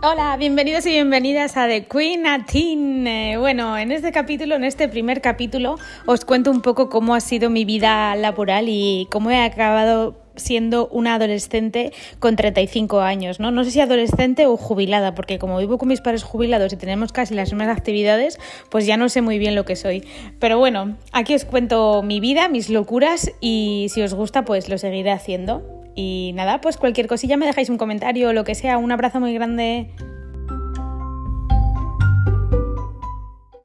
[0.00, 3.04] Hola, bienvenidos y bienvenidas a The Queen a Teen.
[3.40, 5.76] Bueno, en este capítulo, en este primer capítulo,
[6.06, 10.86] os cuento un poco cómo ha sido mi vida laboral y cómo he acabado siendo
[10.92, 13.50] una adolescente con 35 años, ¿no?
[13.50, 17.10] No sé si adolescente o jubilada, porque como vivo con mis padres jubilados y tenemos
[17.10, 18.38] casi las mismas actividades,
[18.70, 20.06] pues ya no sé muy bien lo que soy.
[20.38, 24.78] Pero bueno, aquí os cuento mi vida, mis locuras y si os gusta, pues lo
[24.78, 25.77] seguiré haciendo.
[26.00, 28.78] Y nada, pues cualquier cosilla me dejáis un comentario lo que sea.
[28.78, 29.90] Un abrazo muy grande.